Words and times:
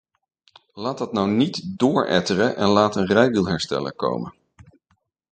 Laat 0.73 0.97
dat 0.97 1.13
nou 1.13 1.29
niet 1.29 1.77
dooretteren 1.79 2.55
en 2.55 2.67
laat 2.67 2.95
een 2.95 3.05
rijwielhersteller 3.05 3.93
komen. 3.93 4.33